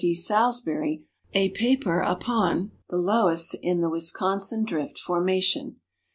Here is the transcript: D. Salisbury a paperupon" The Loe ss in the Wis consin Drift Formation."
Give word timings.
D. 0.03 0.15
Salisbury 0.15 1.03
a 1.33 1.51
paperupon" 1.51 2.71
The 2.89 2.97
Loe 2.97 3.29
ss 3.35 3.53
in 3.61 3.81
the 3.81 3.89
Wis 3.91 4.11
consin 4.11 4.65
Drift 4.65 4.97
Formation." 4.97 5.75